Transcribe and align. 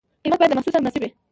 قیمت 0.23 0.37
باید 0.39 0.49
له 0.51 0.55
محصول 0.57 0.73
سره 0.73 0.81
مناسب 0.81 1.01
وي. 1.01 1.09